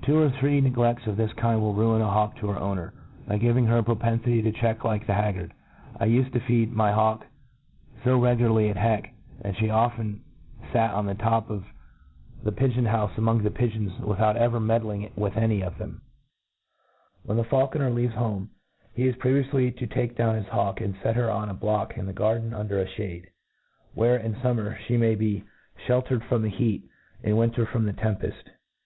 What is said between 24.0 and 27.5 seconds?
in fumr mer (he may be flickered from the heat, in win